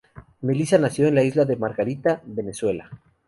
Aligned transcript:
Melissa 0.41 0.79
nació 0.79 1.07
en 1.07 1.13
la 1.13 1.21
Isla 1.21 1.45
de 1.45 1.57
Margarita, 1.57 2.23
Venezuela. 2.25 2.89